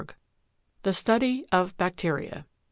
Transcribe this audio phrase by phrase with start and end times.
[0.81, 2.47] THE STUDY OF BACTERIA.